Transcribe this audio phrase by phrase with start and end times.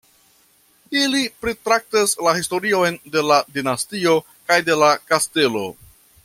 [1.01, 4.17] Ili pritraktas la historion de la dinastio
[4.49, 5.63] kaj de la kastelo.